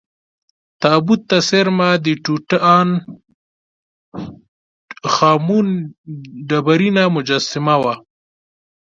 تابوت 0.81 1.21
ته 1.29 1.37
څېرمه 1.47 1.89
د 2.05 2.05
ټوټا 2.23 2.77
ن 2.87 2.89
خا 5.13 5.31
مون 5.45 5.67
ډبرینه 6.49 7.03
مجسمه 7.15 7.75
وه. 7.83 7.93